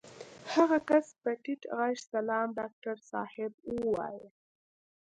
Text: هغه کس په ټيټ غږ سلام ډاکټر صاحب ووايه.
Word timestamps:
هغه 0.53 0.77
کس 0.89 1.07
په 1.21 1.31
ټيټ 1.43 1.61
غږ 1.77 1.95
سلام 2.11 2.47
ډاکټر 2.59 2.95
صاحب 3.11 3.51
ووايه. 3.77 4.27